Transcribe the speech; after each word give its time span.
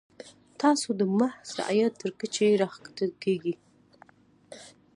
تاسو 0.61 0.87
د 0.99 1.01
محض 1.17 1.49
رعیت 1.59 1.93
تر 2.01 2.09
کچې 2.19 2.47
راښکته 2.61 3.05
کیږئ. 3.23 3.55